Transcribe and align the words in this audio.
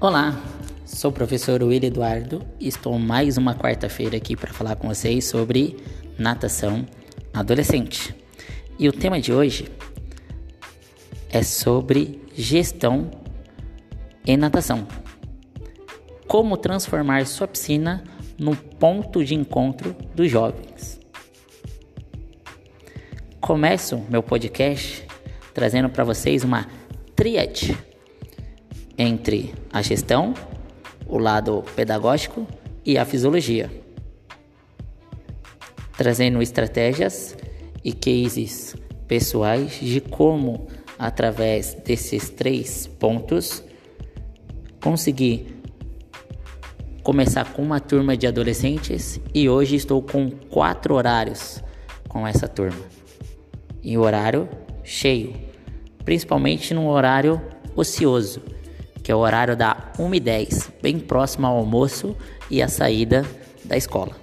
Olá, 0.00 0.40
sou 0.86 1.10
o 1.10 1.12
professor 1.12 1.60
Will 1.60 1.82
Eduardo 1.82 2.46
e 2.60 2.68
estou 2.68 2.96
mais 3.00 3.36
uma 3.36 3.56
quarta-feira 3.56 4.16
aqui 4.16 4.36
para 4.36 4.52
falar 4.52 4.76
com 4.76 4.86
vocês 4.86 5.24
sobre 5.24 5.76
natação 6.16 6.86
adolescente. 7.34 8.14
E 8.78 8.88
o 8.88 8.92
tema 8.92 9.20
de 9.20 9.32
hoje 9.32 9.66
é 11.30 11.42
sobre 11.42 12.22
gestão 12.32 13.10
em 14.24 14.36
natação. 14.36 14.86
Como 16.28 16.56
transformar 16.56 17.26
sua 17.26 17.48
piscina 17.48 18.04
num 18.38 18.54
ponto 18.54 19.24
de 19.24 19.34
encontro 19.34 19.96
dos 20.14 20.30
jovens. 20.30 21.00
Começo 23.40 24.00
meu 24.08 24.22
podcast 24.22 25.04
trazendo 25.52 25.88
para 25.88 26.04
vocês 26.04 26.44
uma 26.44 26.68
tríade 27.16 27.76
entre 28.98 29.54
a 29.72 29.80
gestão, 29.80 30.34
o 31.06 31.16
lado 31.16 31.64
pedagógico 31.76 32.44
e 32.84 32.98
a 32.98 33.04
fisiologia, 33.04 33.70
trazendo 35.96 36.42
estratégias 36.42 37.36
e 37.84 37.92
cases 37.92 38.74
pessoais 39.06 39.78
de 39.80 40.00
como, 40.00 40.66
através 40.98 41.74
desses 41.74 42.28
três 42.28 42.88
pontos, 42.88 43.62
conseguir 44.82 45.56
começar 47.02 47.52
com 47.52 47.62
uma 47.62 47.80
turma 47.80 48.16
de 48.16 48.26
adolescentes 48.26 49.20
e 49.32 49.48
hoje 49.48 49.76
estou 49.76 50.02
com 50.02 50.30
quatro 50.30 50.94
horários 50.94 51.62
com 52.08 52.26
essa 52.26 52.48
turma. 52.48 52.84
Em 53.82 53.96
horário 53.96 54.48
cheio, 54.82 55.34
principalmente 56.04 56.74
no 56.74 56.88
horário 56.88 57.40
ocioso 57.74 58.42
que 59.08 59.12
é 59.12 59.14
o 59.14 59.20
horário 59.20 59.56
da 59.56 59.90
1h10, 59.98 60.70
bem 60.82 60.98
próximo 60.98 61.46
ao 61.46 61.56
almoço 61.56 62.14
e 62.50 62.60
à 62.60 62.68
saída 62.68 63.24
da 63.64 63.74
escola. 63.74 64.14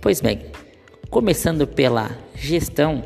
Pois 0.00 0.20
bem, 0.20 0.52
começando 1.10 1.66
pela 1.66 2.16
gestão, 2.36 3.04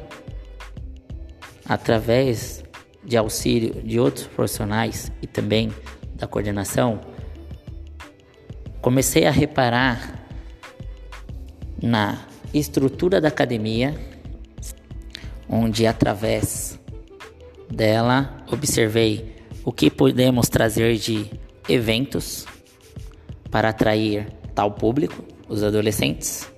através 1.64 2.62
de 3.02 3.16
auxílio 3.16 3.82
de 3.82 3.98
outros 3.98 4.26
profissionais 4.26 5.10
e 5.22 5.26
também 5.26 5.72
da 6.16 6.26
coordenação, 6.26 7.00
comecei 8.82 9.26
a 9.26 9.30
reparar 9.30 10.22
na 11.82 12.26
estrutura 12.52 13.22
da 13.22 13.28
academia, 13.28 13.94
onde 15.48 15.86
através 15.86 16.69
dela, 17.70 18.44
observei 18.50 19.36
o 19.64 19.72
que 19.72 19.90
podemos 19.90 20.48
trazer 20.48 20.96
de 20.96 21.30
eventos 21.68 22.46
para 23.50 23.68
atrair 23.68 24.26
tal 24.54 24.72
público, 24.72 25.24
os 25.48 25.62
adolescentes, 25.62 26.50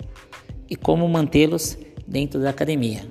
e 0.68 0.76
como 0.76 1.06
mantê-los 1.08 1.76
dentro 2.06 2.40
da 2.40 2.50
academia. 2.50 3.06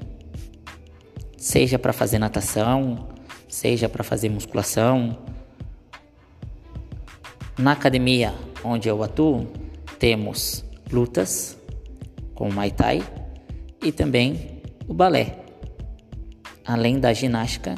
Seja 1.38 1.78
para 1.78 1.94
fazer 1.94 2.20
natação, 2.20 3.08
seja 3.48 3.88
para 3.88 4.04
fazer 4.04 4.30
musculação. 4.30 5.18
Na 7.58 7.74
academia 7.74 8.34
onde 8.64 8.88
eu 8.88 9.04
atuo, 9.04 9.48
temos 10.00 10.64
lutas 10.92 11.58
com 12.34 12.50
o 12.50 12.54
Muay 12.54 12.72
Thai 12.72 13.04
e 13.84 13.92
também 13.92 14.62
o 14.88 14.94
balé, 14.94 15.46
além 16.66 17.00
da 17.00 17.14
ginástica 17.14 17.76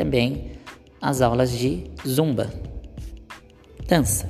também 0.00 0.52
as 0.98 1.20
aulas 1.20 1.50
de 1.50 1.84
zumba, 2.08 2.50
dança. 3.86 4.26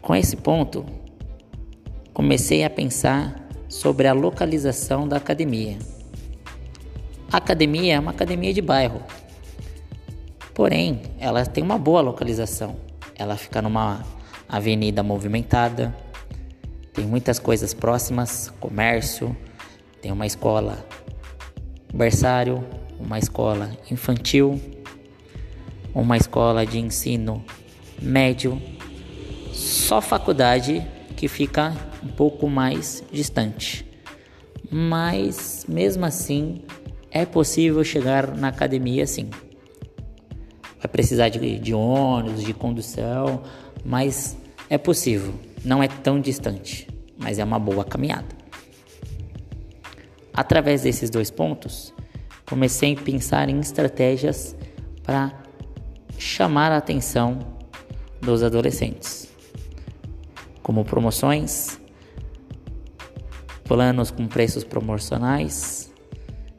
Com 0.00 0.16
esse 0.16 0.34
ponto, 0.34 0.86
comecei 2.14 2.64
a 2.64 2.70
pensar 2.70 3.46
sobre 3.68 4.06
a 4.06 4.14
localização 4.14 5.06
da 5.06 5.18
academia. 5.18 5.76
A 7.30 7.36
academia 7.36 7.96
é 7.96 8.00
uma 8.00 8.12
academia 8.12 8.54
de 8.54 8.62
bairro, 8.62 9.02
porém, 10.54 11.02
ela 11.18 11.44
tem 11.44 11.62
uma 11.62 11.76
boa 11.76 12.00
localização. 12.00 12.76
Ela 13.14 13.36
fica 13.36 13.60
numa 13.60 14.02
avenida 14.48 15.02
movimentada, 15.02 15.94
tem 16.94 17.04
muitas 17.04 17.38
coisas 17.38 17.74
próximas, 17.74 18.50
comércio, 18.58 19.36
tem 20.00 20.10
uma 20.10 20.24
escola 20.24 20.82
berçário, 21.94 22.64
uma 22.98 23.18
escola 23.18 23.70
infantil, 23.90 24.60
uma 25.94 26.16
escola 26.16 26.66
de 26.66 26.78
ensino 26.78 27.44
médio, 28.02 28.60
só 29.52 30.00
faculdade 30.00 30.84
que 31.16 31.28
fica 31.28 31.72
um 32.02 32.08
pouco 32.08 32.48
mais 32.48 33.04
distante. 33.12 33.86
Mas 34.70 35.64
mesmo 35.68 36.04
assim 36.04 36.62
é 37.12 37.24
possível 37.24 37.84
chegar 37.84 38.36
na 38.36 38.48
academia 38.48 39.06
sim. 39.06 39.30
Vai 40.78 40.88
precisar 40.90 41.28
de, 41.28 41.58
de 41.60 41.72
ônibus, 41.72 42.42
de 42.42 42.52
condução, 42.52 43.42
mas 43.84 44.36
é 44.68 44.76
possível. 44.76 45.32
Não 45.64 45.80
é 45.80 45.86
tão 45.86 46.20
distante, 46.20 46.88
mas 47.16 47.38
é 47.38 47.44
uma 47.44 47.58
boa 47.58 47.84
caminhada. 47.84 48.43
Através 50.34 50.82
desses 50.82 51.10
dois 51.10 51.30
pontos, 51.30 51.94
comecei 52.44 52.94
a 52.94 53.00
pensar 53.00 53.48
em 53.48 53.60
estratégias 53.60 54.56
para 55.04 55.32
chamar 56.18 56.72
a 56.72 56.78
atenção 56.78 57.38
dos 58.20 58.42
adolescentes, 58.42 59.28
como 60.60 60.84
promoções, 60.84 61.78
planos 63.62 64.10
com 64.10 64.26
preços 64.26 64.64
promocionais 64.64 65.92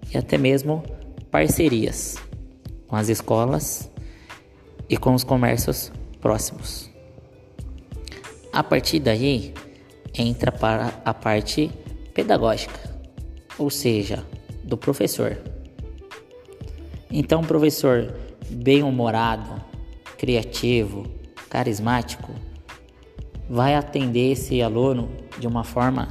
e 0.10 0.18
até 0.18 0.38
mesmo 0.38 0.82
parcerias 1.30 2.16
com 2.88 2.96
as 2.96 3.10
escolas 3.10 3.92
e 4.88 4.96
com 4.96 5.14
os 5.14 5.24
comércios 5.24 5.92
próximos. 6.22 6.90
A 8.54 8.64
partir 8.64 9.02
daí 9.02 9.54
entra 10.14 10.52
para 10.52 11.02
a 11.04 11.14
parte 11.14 11.70
pedagógica 12.14 12.85
ou 13.58 13.70
seja, 13.70 14.26
do 14.64 14.78
professor. 14.78 15.38
Então, 17.10 17.42
um 17.42 17.46
professor 17.46 18.14
bem-humorado, 18.50 19.62
criativo, 20.18 21.06
carismático, 21.50 22.32
vai 23.50 23.76
atender 23.76 24.32
esse 24.32 24.62
aluno 24.62 25.10
de 25.40 25.48
uma 25.48 25.64
forma 25.64 26.08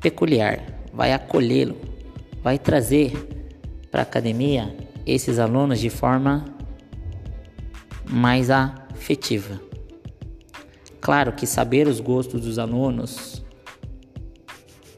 peculiar, 0.00 0.60
vai 0.92 1.12
acolhê-lo, 1.12 1.76
vai 2.42 2.58
trazer 2.58 3.12
para 3.90 4.00
a 4.00 4.02
academia 4.02 4.74
esses 5.06 5.38
alunos 5.38 5.78
de 5.78 5.90
forma 5.90 6.44
mais 8.08 8.50
afetiva. 8.50 9.60
Claro 11.00 11.32
que 11.32 11.46
saber 11.46 11.86
os 11.86 12.00
gostos 12.00 12.40
dos 12.42 12.58
alunos 12.58 13.41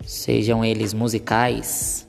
sejam 0.04 0.64
eles 0.64 0.92
musicais, 0.92 2.08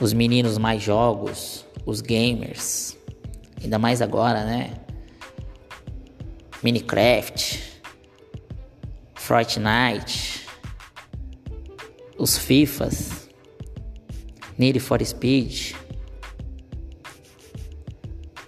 os 0.00 0.12
meninos 0.12 0.58
mais 0.58 0.82
jogos, 0.82 1.64
os 1.84 2.00
gamers, 2.00 2.96
ainda 3.62 3.78
mais 3.78 4.00
agora, 4.00 4.44
né? 4.44 4.74
Minecraft, 6.62 7.82
Fortnite, 9.14 10.46
os 12.18 12.38
FIFAs, 12.38 13.28
Need 14.56 14.80
for 14.80 15.04
Speed, 15.04 15.74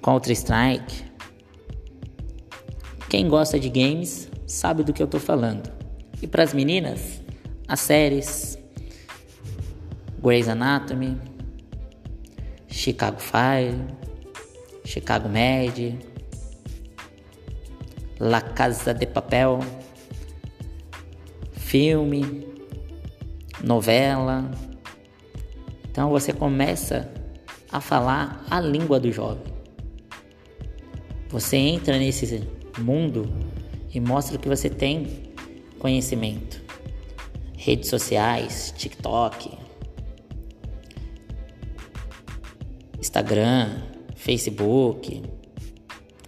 Counter 0.03 0.33
Strike. 0.33 1.05
Quem 3.09 3.29
gosta 3.29 3.59
de 3.59 3.69
games 3.69 4.31
sabe 4.47 4.83
do 4.83 4.93
que 4.93 5.03
eu 5.03 5.07
tô 5.07 5.19
falando. 5.19 5.71
E 6.23 6.27
para 6.27 6.43
as 6.43 6.55
meninas, 6.55 7.21
as 7.69 7.81
séries 7.81 8.59
Grey's 10.23 10.49
Anatomy, 10.49 11.17
Chicago 12.69 13.21
Fire, 13.21 13.79
Chicago 14.85 15.29
Med, 15.29 15.99
La 18.19 18.41
Casa 18.41 18.93
de 18.93 19.07
Papel, 19.07 19.61
filme, 21.53 22.47
novela. 23.63 24.51
Então 25.91 26.11
você 26.11 26.33
começa 26.33 27.09
a 27.71 27.81
falar 27.81 28.45
a 28.51 28.61
língua 28.61 28.99
do 28.99 29.13
jovem. 29.13 29.55
Você 31.29 31.57
entra 31.57 31.99
nesse 31.99 32.43
mundo 32.79 33.33
e 33.93 34.01
mostra 34.01 34.39
que 34.39 34.49
você 34.49 34.69
tem 34.69 35.33
conhecimento 35.79 36.66
redes 37.67 37.91
sociais, 37.91 38.73
TikTok, 38.77 39.51
Instagram, 42.97 43.83
Facebook, 44.15 45.21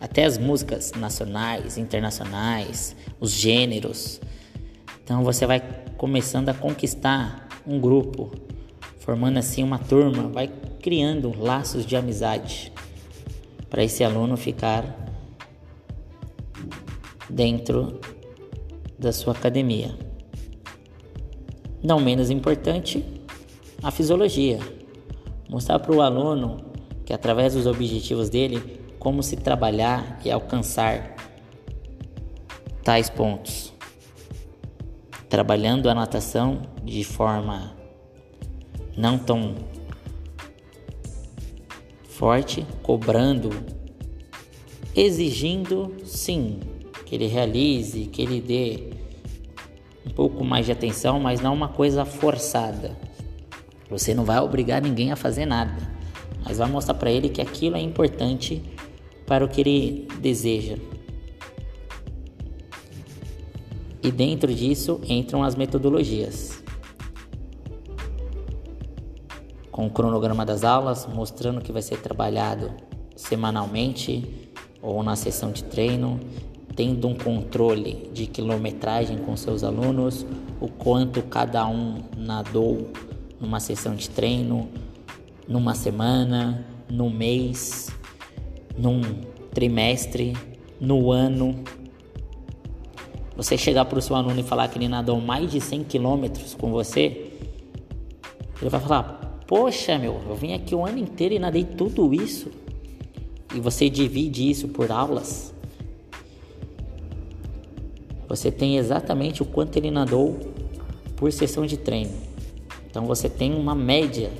até 0.00 0.25
as 0.25 0.37
músicas 0.37 0.90
nacionais, 0.96 1.79
internacionais, 1.79 2.96
os 3.20 3.31
gêneros. 3.31 4.20
Então 5.05 5.23
você 5.23 5.46
vai 5.46 5.61
começando 5.96 6.49
a 6.49 6.55
conquistar 6.55 7.49
um 7.64 7.79
grupo, 7.79 8.32
formando 8.99 9.38
assim 9.38 9.62
uma 9.62 9.79
turma, 9.79 10.25
vai 10.29 10.49
criando 10.82 11.32
laços 11.38 11.87
de 11.87 11.94
amizade 11.94 12.73
para 13.70 13.85
esse 13.85 14.02
aluno 14.02 14.37
ficar 14.37 14.85
dentro 17.31 18.00
da 18.99 19.12
sua 19.12 19.35
academia. 19.35 20.07
Não 21.82 22.00
menos 22.00 22.30
importante, 22.30 23.04
a 23.82 23.90
fisiologia. 23.90 24.58
Mostrar 25.48 25.78
para 25.78 25.94
o 25.94 26.02
aluno 26.02 26.58
que 27.04 27.12
através 27.12 27.54
dos 27.54 27.66
objetivos 27.66 28.28
dele 28.28 28.80
como 28.98 29.22
se 29.22 29.36
trabalhar 29.36 30.20
e 30.25 30.30
alcançar 30.30 31.14
tais 32.82 33.08
pontos. 33.08 33.72
Trabalhando 35.28 35.88
a 35.88 35.94
natação 35.94 36.62
de 36.84 37.04
forma 37.04 37.72
não 38.96 39.16
tão 39.16 39.54
forte, 42.08 42.66
cobrando, 42.82 43.50
exigindo 44.94 45.94
sim 46.04 46.58
que 47.06 47.14
ele 47.14 47.26
realize, 47.26 48.06
que 48.06 48.20
ele 48.20 48.40
dê 48.40 48.97
um 50.08 50.14
pouco 50.14 50.43
mais 50.43 50.64
de 50.64 50.72
atenção, 50.72 51.20
mas 51.20 51.40
não 51.40 51.52
uma 51.52 51.69
coisa 51.69 52.05
forçada. 52.05 52.96
Você 53.90 54.14
não 54.14 54.25
vai 54.25 54.40
obrigar 54.40 54.81
ninguém 54.81 55.12
a 55.12 55.16
fazer 55.16 55.44
nada, 55.44 55.76
mas 56.44 56.58
vai 56.58 56.69
mostrar 56.69 56.94
para 56.94 57.10
ele 57.10 57.28
que 57.28 57.43
aquilo 57.43 57.76
é 57.76 57.81
importante 57.81 58.62
para 59.26 59.44
o 59.44 59.49
que 59.49 59.60
ele 59.60 60.08
deseja. 60.20 60.76
E 64.02 64.10
dentro 64.10 64.55
disso 64.55 65.00
entram 65.06 65.43
as 65.43 65.55
metodologias. 65.55 66.62
Com 69.70 69.87
o 69.87 69.90
cronograma 69.90 70.44
das 70.46 70.64
aulas, 70.64 71.06
mostrando 71.06 71.61
que 71.61 71.72
vai 71.72 71.82
ser 71.82 72.00
trabalhado 72.00 72.72
semanalmente 73.14 74.49
ou 74.81 75.02
na 75.02 75.16
sessão 75.16 75.50
de 75.50 75.64
treino, 75.64 76.19
tendo 76.78 77.08
um 77.08 77.14
controle 77.16 78.08
de 78.14 78.28
quilometragem 78.28 79.19
com 79.19 79.36
seus 79.36 79.64
alunos, 79.64 80.25
o 80.60 80.69
quanto 80.69 81.20
cada 81.22 81.66
um 81.66 81.96
nadou 82.16 82.92
numa 83.40 83.58
sessão 83.58 83.96
de 83.96 84.08
treino, 84.08 84.69
numa 85.48 85.75
semana, 85.75 86.64
no 86.88 87.10
mês, 87.10 87.90
num 88.78 89.00
trimestre, 89.52 90.36
no 90.80 91.10
ano. 91.10 91.64
Você 93.36 93.58
chegar 93.58 93.84
para 93.86 93.98
o 93.98 94.02
seu 94.02 94.14
aluno 94.14 94.38
e 94.38 94.44
falar 94.44 94.69
que 94.69 94.78
ele 94.78 94.86
nadou 94.86 95.20
mais 95.20 95.50
de 95.50 95.60
100 95.60 95.82
quilômetros 95.82 96.54
com 96.54 96.70
você, 96.70 97.32
ele 98.60 98.70
vai 98.70 98.80
falar: 98.80 99.42
Poxa, 99.48 99.98
meu, 99.98 100.20
eu 100.28 100.36
vim 100.36 100.52
aqui 100.52 100.76
o 100.76 100.86
ano 100.86 100.98
inteiro 100.98 101.34
e 101.34 101.40
nadei 101.40 101.64
tudo 101.64 102.14
isso. 102.14 102.52
E 103.52 103.58
você 103.58 103.90
divide 103.90 104.48
isso 104.48 104.69
por 104.69 104.92
aulas. 104.92 105.57
Você 108.28 108.50
tem 108.50 108.76
exatamente 108.76 109.42
o 109.42 109.46
quanto 109.46 109.76
ele 109.76 109.90
nadou 109.90 110.38
por 111.16 111.32
sessão 111.32 111.64
de 111.64 111.76
treino. 111.76 112.12
Então 112.90 113.06
você 113.06 113.28
tem 113.28 113.54
uma 113.54 113.75
média 113.75 114.30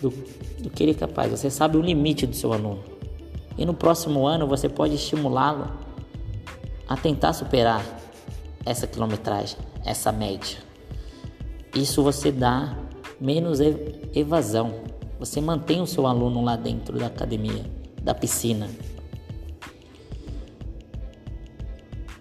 do, 0.00 0.10
do 0.58 0.70
que 0.70 0.82
ele 0.82 0.92
é 0.92 0.94
capaz. 0.94 1.30
Você 1.30 1.50
sabe 1.50 1.76
o 1.76 1.82
limite 1.82 2.26
do 2.26 2.36
seu 2.36 2.52
aluno. 2.52 2.82
E 3.58 3.64
no 3.64 3.74
próximo 3.74 4.26
ano 4.26 4.46
você 4.46 4.68
pode 4.68 4.94
estimulá-lo 4.94 5.70
a 6.88 6.96
tentar 6.96 7.32
superar 7.32 7.84
essa 8.64 8.86
quilometragem, 8.86 9.58
essa 9.84 10.12
média. 10.12 10.58
Isso 11.74 12.02
você 12.02 12.30
dá 12.30 12.76
menos 13.20 13.58
evasão. 14.14 14.74
Você 15.18 15.40
mantém 15.40 15.80
o 15.80 15.86
seu 15.86 16.06
aluno 16.06 16.42
lá 16.42 16.56
dentro 16.56 16.98
da 16.98 17.06
academia, 17.06 17.64
da 18.02 18.14
piscina. 18.14 18.68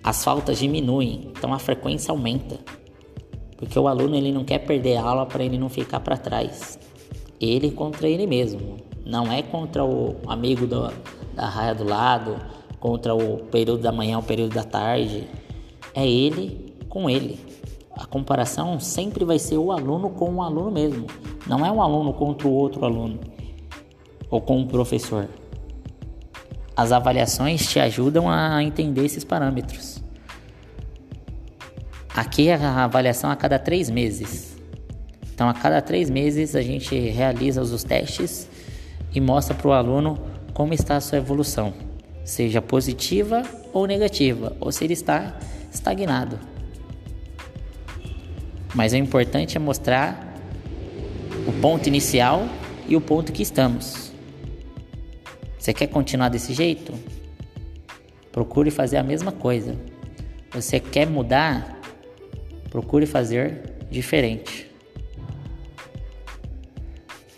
As 0.06 0.24
faltas 0.24 0.60
diminuem, 0.60 1.32
então 1.36 1.52
a 1.52 1.58
frequência 1.58 2.12
aumenta. 2.12 2.60
Porque 3.58 3.80
o 3.80 3.88
aluno 3.88 4.16
ele 4.16 4.32
não 4.32 4.46
quer 4.46 4.60
perder 4.60 4.98
a 4.98 5.02
aula 5.02 5.26
para 5.26 5.44
ele 5.44 5.58
não 5.58 5.68
ficar 5.68 6.00
para 6.00 6.16
trás. 6.16 6.78
Ele 7.42 7.72
contra 7.72 8.08
ele 8.08 8.28
mesmo, 8.28 8.78
não 9.04 9.34
é 9.34 9.42
contra 9.42 9.84
o 9.84 10.18
amigo 10.28 10.68
do, 10.68 10.94
da 11.34 11.50
raia 11.50 11.74
do 11.74 11.84
lado, 11.84 12.40
contra 12.80 13.16
o 13.16 13.46
período 13.46 13.82
da 13.82 13.92
manhã, 13.92 14.20
o 14.20 14.24
período 14.24 14.54
da 14.54 14.64
tarde. 14.64 15.28
É 15.96 16.08
ele 16.08 16.76
com 16.88 17.10
ele. 17.10 17.40
A 17.98 18.06
comparação 18.06 18.80
sempre 18.80 19.26
vai 19.26 19.40
ser 19.40 19.58
o 19.58 19.72
aluno 19.72 20.12
com 20.12 20.36
o 20.36 20.44
aluno 20.44 20.70
mesmo. 20.70 21.08
Não 21.48 21.66
é 21.66 21.72
um 21.72 21.82
aluno 21.82 22.14
contra 22.14 22.48
o 22.48 22.54
outro 22.54 22.86
aluno 22.86 23.20
ou 24.30 24.40
com 24.40 24.62
o 24.62 24.68
professor. 24.68 25.28
As 26.78 26.92
avaliações 26.92 27.66
te 27.68 27.80
ajudam 27.80 28.30
a 28.30 28.62
entender 28.62 29.06
esses 29.06 29.24
parâmetros. 29.24 29.95
Aqui 32.16 32.48
é 32.48 32.56
a 32.56 32.86
avaliação 32.86 33.30
a 33.30 33.36
cada 33.36 33.60
três 33.60 33.90
meses. 33.90 34.56
Então, 35.34 35.50
a 35.50 35.54
cada 35.54 35.82
três 35.82 36.10
meses 36.10 36.56
a 36.56 36.62
gente 36.62 36.98
realiza 36.98 37.62
os 37.62 37.84
testes 37.84 38.48
e 39.14 39.20
mostra 39.20 39.54
para 39.54 39.68
o 39.68 39.74
aluno 39.74 40.18
como 40.54 40.74
está 40.74 40.96
a 40.96 41.02
sua 41.02 41.18
evolução, 41.18 41.74
seja 42.24 42.62
positiva 42.62 43.44
ou 43.74 43.86
negativa, 43.86 44.56
ou 44.62 44.72
se 44.72 44.86
ele 44.86 44.94
está 44.94 45.38
estagnado. 45.70 46.40
Mas 48.74 48.94
o 48.94 48.96
importante 48.96 49.58
é 49.58 49.60
mostrar 49.60 50.38
o 51.46 51.52
ponto 51.62 51.88
inicial 51.88 52.48
e 52.88 52.96
o 52.96 53.02
ponto 53.02 53.34
que 53.34 53.44
estamos. 53.44 54.14
Você 55.60 55.74
quer 55.74 55.88
continuar 55.88 56.30
desse 56.30 56.54
jeito? 56.54 56.94
Procure 58.32 58.72
fazer 58.72 58.96
a 58.96 59.04
mesma 59.04 59.34
coisa. 59.34 59.76
Você 60.54 60.80
quer 60.80 61.08
mudar? 61.08 61.75
Procure 62.76 63.06
fazer 63.06 63.62
diferente. 63.90 64.70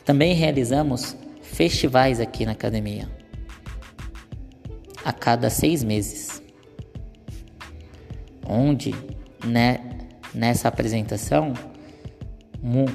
Também 0.04 0.34
realizamos 0.34 1.16
festivais 1.44 2.20
aqui 2.20 2.44
na 2.44 2.54
academia, 2.54 3.08
a 5.06 5.14
cada 5.14 5.52
seis 5.52 5.84
meses, 5.84 6.42
onde 8.48 8.96
né, 9.46 9.80
nessa 10.34 10.70
apresentação 10.70 11.54
mu 12.60 12.88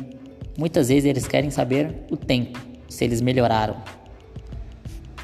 muitas 0.59 0.89
vezes 0.89 1.05
eles 1.05 1.29
querem 1.29 1.49
saber 1.49 1.95
o 2.11 2.17
tempo, 2.17 2.59
se 2.89 3.05
eles 3.05 3.21
melhoraram. 3.21 3.81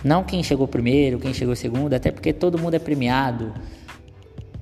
Não 0.04 0.22
quem 0.22 0.40
chegou 0.44 0.68
primeiro, 0.68 1.18
quem 1.18 1.34
chegou 1.34 1.56
segundo, 1.56 1.94
até 1.94 2.12
porque 2.12 2.32
todo 2.32 2.56
mundo 2.60 2.74
é 2.74 2.78
premiado. 2.78 3.52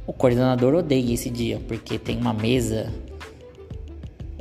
O 0.06 0.12
coordenador 0.12 0.74
odeia 0.74 1.12
esse 1.12 1.28
dia, 1.28 1.60
porque 1.66 1.98
tem 1.98 2.16
uma 2.16 2.32
mesa 2.32 2.92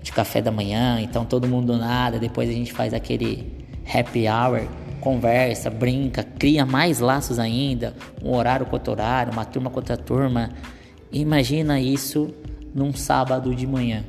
de 0.01 0.11
café 0.11 0.39
da 0.39 0.51
manhã, 0.51 1.01
então 1.01 1.25
todo 1.25 1.47
mundo 1.47 1.75
nada, 1.75 2.19
depois 2.19 2.47
a 2.47 2.53
gente 2.53 2.71
faz 2.71 2.93
aquele 2.93 3.51
happy 3.91 4.27
hour, 4.27 4.67
conversa, 5.01 5.71
brinca, 5.71 6.23
cria 6.23 6.65
mais 6.65 6.99
laços 6.99 7.39
ainda, 7.39 7.95
um 8.23 8.35
horário 8.35 8.67
contra 8.67 8.91
horário, 8.91 9.33
uma 9.33 9.43
turma 9.43 9.71
contra 9.71 9.97
turma. 9.97 10.51
Imagina 11.11 11.79
isso 11.79 12.31
num 12.73 12.93
sábado 12.93 13.55
de 13.55 13.65
manhã. 13.65 14.03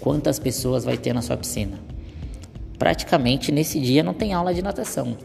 Quantas 0.00 0.40
pessoas 0.40 0.84
vai 0.84 0.96
ter 0.96 1.12
na 1.12 1.22
sua 1.22 1.36
piscina? 1.36 1.78
Praticamente 2.76 3.52
nesse 3.52 3.80
dia 3.80 4.02
não 4.02 4.14
tem 4.14 4.34
aula 4.34 4.52
de 4.52 4.62
natação, 4.62 5.16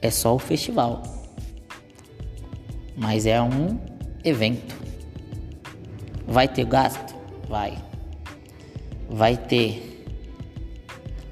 é 0.00 0.10
só 0.10 0.34
o 0.34 0.38
festival. 0.38 1.02
Mas 2.96 3.26
é 3.26 3.40
um 3.40 3.78
evento. 4.24 4.77
Vai 6.28 6.46
ter 6.46 6.64
gasto? 6.64 7.14
Vai. 7.48 7.76
Vai 9.10 9.36
ter 9.36 10.04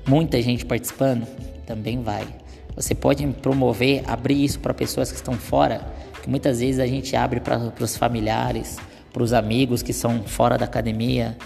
muita 0.09 0.41
gente 0.43 0.65
participando? 0.65 1.27
também 1.67 2.01
vai. 2.01 2.27
Você 2.75 2.95
pode 2.95 3.27
promover, 3.27 4.03
abrir 4.07 4.43
isso 4.43 4.61
para 4.61 4.73
pessoas 4.73 5.11
que 5.11 5.17
estão 5.17 5.35
fora, 5.35 5.81
que 6.23 6.31
muitas 6.31 6.61
vezes 6.61 6.79
a 6.79 6.87
gente 6.87 7.17
abre 7.17 7.41
para 7.41 7.73
os 7.81 7.97
familiares, 7.97 8.79
para 9.13 9.23
os 9.23 9.33
amigos 9.33 9.83
que 9.83 9.93
são 9.93 10.23
fora 10.23 10.57
da 10.57 10.65
academia. 10.65 11.37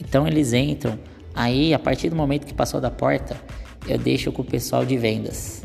Então 0.00 0.28
eles 0.28 0.52
entram. 0.52 0.98
Aí, 1.34 1.72
a 1.72 1.78
partir 1.78 2.10
do 2.10 2.16
momento 2.16 2.44
que 2.44 2.52
passou 2.52 2.80
da 2.80 2.90
porta, 2.90 3.36
eu 3.88 3.96
deixo 3.96 4.30
com 4.30 4.42
o 4.42 4.44
pessoal 4.44 4.84
de 4.84 4.96
vendas, 4.96 5.62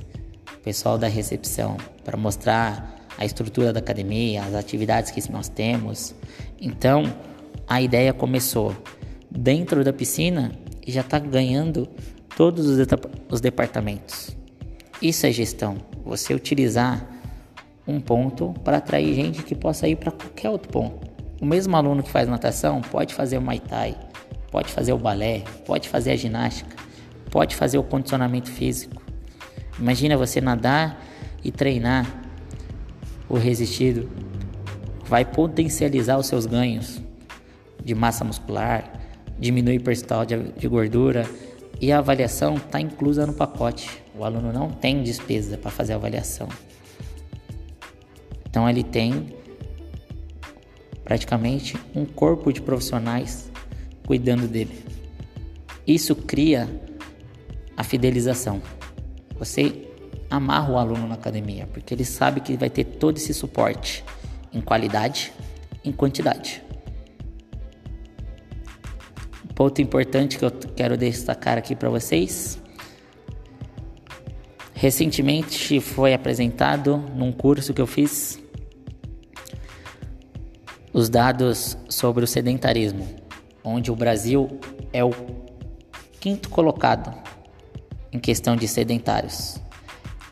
o 0.54 0.60
pessoal 0.60 0.98
da 0.98 1.08
recepção, 1.08 1.76
para 2.04 2.16
mostrar 2.16 2.96
a 3.18 3.26
estrutura 3.26 3.74
da 3.74 3.80
academia, 3.80 4.44
as 4.44 4.54
atividades 4.54 5.10
que 5.12 5.32
nós 5.32 5.50
temos. 5.50 6.14
Então, 6.62 7.12
a 7.68 7.82
ideia 7.82 8.14
começou 8.14 8.76
dentro 9.30 9.84
da 9.84 9.92
piscina 9.92 10.52
e 10.86 10.92
já 10.92 11.02
está 11.02 11.20
ganhando 11.20 11.88
todos 12.36 12.68
os, 12.68 12.88
os 13.30 13.42
departamentos. 13.42 14.36
Isso 15.02 15.26
é 15.26 15.32
gestão. 15.32 15.78
Você 16.06 16.34
utilizar 16.34 17.06
um 17.88 18.00
ponto 18.00 18.54
para 18.64 18.78
atrair 18.78 19.14
gente 19.14 19.44
que 19.44 19.56
possa 19.56 19.88
ir 19.88 19.96
para 19.98 20.12
qualquer 20.12 20.50
outro 20.50 20.72
ponto. 20.72 21.08
O 21.42 21.46
mesmo 21.46 21.76
aluno 21.76 22.02
que 22.02 22.10
faz 22.10 22.28
natação 22.28 22.82
pode 22.82 23.14
fazer 23.14 23.38
o 23.38 23.42
Muay 23.42 23.60
Thai, 23.60 23.96
pode 24.52 24.72
fazer 24.72 24.94
o 24.94 24.98
balé, 24.98 25.44
pode 25.66 25.90
fazer 25.90 26.12
a 26.12 26.16
ginástica, 26.16 26.76
pode 27.30 27.56
fazer 27.56 27.78
o 27.78 27.84
condicionamento 27.84 28.50
físico. 28.50 29.02
Imagina 29.78 30.18
você 30.18 30.40
nadar 30.40 31.04
e 31.44 31.52
treinar 31.52 32.06
o 33.28 33.38
resistido. 33.38 34.10
Vai 35.06 35.26
potencializar 35.26 36.18
os 36.18 36.28
seus 36.28 36.46
ganhos 36.46 37.05
de 37.86 37.94
massa 37.94 38.26
muscular, 38.26 38.92
diminuir 39.40 39.78
o 39.78 39.84
percentual 39.84 40.26
de, 40.26 40.36
de 40.54 40.68
gordura 40.68 41.30
e 41.80 41.92
a 41.92 42.00
avaliação 42.00 42.56
está 42.56 42.82
inclusa 42.82 43.28
no 43.28 43.34
pacote. 43.34 44.04
O 44.18 44.26
aluno 44.26 44.52
não 44.52 44.72
tem 44.72 45.04
despesa 45.04 45.58
para 45.58 45.70
fazer 45.70 45.94
a 45.94 45.98
avaliação. 45.98 46.50
Então 48.50 48.68
ele 48.68 48.84
tem 48.84 49.36
praticamente 51.04 51.78
um 51.94 52.06
corpo 52.06 52.52
de 52.52 52.62
profissionais 52.62 53.52
cuidando 54.08 54.48
dele. 54.48 54.84
Isso 55.86 56.16
cria 56.16 56.68
a 57.78 57.84
fidelização. 57.84 58.62
Você 59.38 59.88
amarra 60.30 60.74
o 60.74 60.78
aluno 60.78 61.08
na 61.08 61.14
academia, 61.16 61.68
porque 61.68 61.94
ele 61.94 62.06
sabe 62.06 62.42
que 62.42 62.58
vai 62.58 62.70
ter 62.70 62.86
todo 62.86 63.18
esse 63.18 63.34
suporte 63.34 64.04
em 64.52 64.62
qualidade, 64.62 65.32
em 65.84 65.92
quantidade. 65.92 66.65
Ponto 69.56 69.82
importante 69.82 70.38
que 70.38 70.44
eu 70.44 70.52
quero 70.52 70.98
destacar 70.98 71.58
aqui 71.58 71.74
para 71.78 71.90
vocês. 71.90 72.62
Recentemente 74.74 75.80
foi 75.80 76.14
apresentado 76.14 76.98
num 77.16 77.32
curso 77.32 77.74
que 77.74 77.82
eu 77.82 77.88
fiz 77.88 78.38
os 80.92 81.08
dados 81.08 81.78
sobre 81.88 82.26
o 82.26 82.28
sedentarismo, 82.28 83.08
onde 83.64 83.90
o 83.90 83.96
Brasil 83.96 84.60
é 84.92 85.04
o 85.04 85.12
quinto 86.20 86.50
colocado 86.50 87.14
em 88.12 88.20
questão 88.20 88.58
de 88.58 88.68
sedentários. 88.68 89.58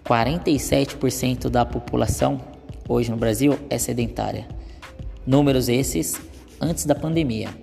47% 0.04 1.50
da 1.50 1.66
população 1.66 2.42
hoje 2.90 3.10
no 3.10 3.16
Brasil 3.16 3.58
é 3.70 3.78
sedentária. 3.78 4.46
Números 5.26 5.70
esses 5.70 6.20
antes 6.60 6.86
da 6.86 6.94
pandemia, 6.94 7.63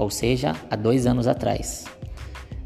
ou 0.00 0.10
seja, 0.10 0.56
há 0.70 0.76
dois 0.76 1.06
anos 1.06 1.26
atrás. 1.26 1.84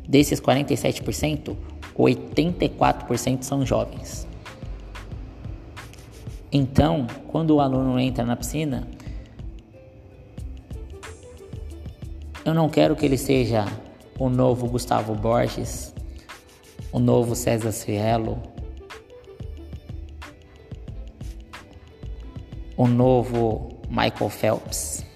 Desses 0.08 0.40
47%, 0.40 1.56
84% 1.96 3.42
são 3.42 3.66
jovens. 3.66 4.26
Então, 6.52 7.06
quando 7.28 7.56
o 7.56 7.60
aluno 7.60 7.98
entra 7.98 8.24
na 8.24 8.36
piscina, 8.36 8.86
Eu 12.44 12.52
não 12.52 12.68
quero 12.68 12.94
que 12.94 13.06
ele 13.06 13.16
seja 13.16 13.64
o 14.18 14.28
novo 14.28 14.68
Gustavo 14.68 15.14
Borges, 15.14 15.94
o 16.92 16.98
novo 16.98 17.34
César 17.34 17.72
Cielo, 17.72 18.38
o 22.76 22.86
novo 22.86 23.70
Michael 23.88 24.28
Phelps. 24.28 25.06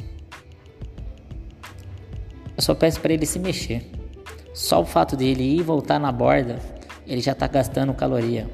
Só 2.69 2.75
peço 2.75 3.01
para 3.01 3.15
ele 3.15 3.25
se 3.25 3.39
mexer. 3.39 3.83
Só 4.53 4.83
o 4.83 4.85
fato 4.85 5.17
dele 5.17 5.43
ir 5.43 5.61
e 5.61 5.63
voltar 5.63 5.99
na 5.99 6.13
borda, 6.13 6.59
ele 7.07 7.23
já 7.23 7.33
está 7.33 7.47
gastando 7.47 7.95
caloria. 7.95 8.47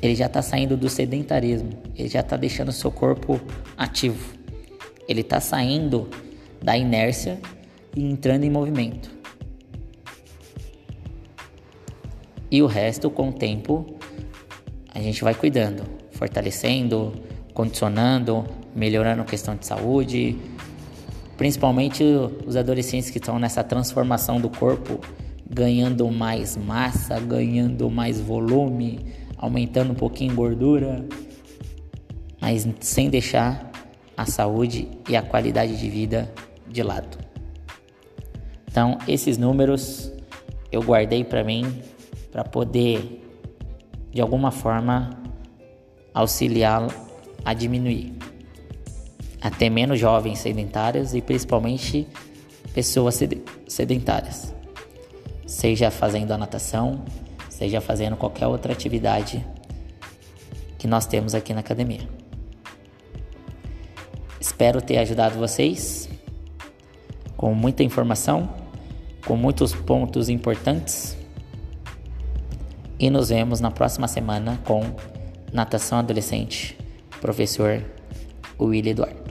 Ele 0.00 0.14
já 0.14 0.26
está 0.26 0.40
saindo 0.40 0.76
do 0.76 0.88
sedentarismo. 0.88 1.70
Ele 1.96 2.08
já 2.08 2.20
está 2.20 2.36
deixando 2.36 2.68
o 2.68 2.72
seu 2.72 2.92
corpo 2.92 3.40
ativo. 3.76 4.38
Ele 5.08 5.22
está 5.22 5.40
saindo 5.40 6.08
da 6.62 6.76
inércia 6.78 7.40
e 7.96 8.04
entrando 8.04 8.44
em 8.44 8.50
movimento. 8.50 9.10
E 12.48 12.62
o 12.62 12.66
resto, 12.66 13.10
com 13.10 13.30
o 13.30 13.32
tempo, 13.32 13.98
a 14.94 15.00
gente 15.00 15.24
vai 15.24 15.34
cuidando, 15.34 15.82
fortalecendo, 16.12 17.14
condicionando, 17.52 18.46
melhorando 18.76 19.22
a 19.22 19.24
questão 19.24 19.56
de 19.56 19.66
saúde, 19.66 20.38
principalmente 21.40 22.04
os 22.46 22.54
adolescentes 22.54 23.08
que 23.08 23.16
estão 23.16 23.38
nessa 23.38 23.64
transformação 23.64 24.38
do 24.38 24.50
corpo, 24.50 25.00
ganhando 25.48 26.06
mais 26.10 26.54
massa, 26.54 27.18
ganhando 27.18 27.88
mais 27.88 28.20
volume, 28.20 29.06
aumentando 29.38 29.92
um 29.92 29.94
pouquinho 29.94 30.34
gordura, 30.34 31.02
mas 32.38 32.68
sem 32.80 33.08
deixar 33.08 33.72
a 34.14 34.26
saúde 34.26 34.90
e 35.08 35.16
a 35.16 35.22
qualidade 35.22 35.80
de 35.80 35.88
vida 35.88 36.30
de 36.68 36.82
lado. 36.82 37.16
Então, 38.70 38.98
esses 39.08 39.38
números 39.38 40.12
eu 40.70 40.82
guardei 40.82 41.24
para 41.24 41.42
mim 41.42 41.64
para 42.30 42.44
poder 42.44 43.24
de 44.12 44.20
alguma 44.20 44.50
forma 44.50 45.08
auxiliá-lo 46.12 46.92
a 47.42 47.54
diminuir 47.54 48.12
até 49.40 49.70
menos 49.70 49.98
jovens 49.98 50.38
sedentários 50.38 51.14
e 51.14 51.20
principalmente 51.20 52.06
pessoas 52.74 53.18
sedentárias, 53.66 54.54
seja 55.46 55.90
fazendo 55.90 56.32
a 56.32 56.38
natação, 56.38 57.04
seja 57.48 57.80
fazendo 57.80 58.16
qualquer 58.16 58.46
outra 58.46 58.72
atividade 58.72 59.44
que 60.78 60.86
nós 60.86 61.06
temos 61.06 61.34
aqui 61.34 61.52
na 61.52 61.60
academia. 61.60 62.08
Espero 64.40 64.80
ter 64.80 64.98
ajudado 64.98 65.38
vocês 65.38 66.08
com 67.36 67.54
muita 67.54 67.82
informação, 67.82 68.48
com 69.26 69.36
muitos 69.36 69.74
pontos 69.74 70.28
importantes. 70.28 71.16
E 72.98 73.08
nos 73.10 73.30
vemos 73.30 73.60
na 73.60 73.70
próxima 73.70 74.06
semana 74.06 74.60
com 74.64 74.82
Natação 75.52 75.98
Adolescente, 75.98 76.78
professor 77.20 77.82
Willy 78.58 78.90
Eduardo. 78.90 79.29